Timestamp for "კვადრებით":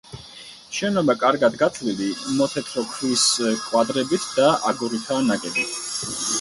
3.69-4.29